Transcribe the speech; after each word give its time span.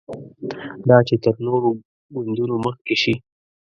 دا 0.87 0.97
چې 1.07 1.15
تر 1.23 1.35
نورو 1.45 1.69
ګوندونو 2.15 2.55
مخکې 2.65 2.95
شي. 3.01 3.15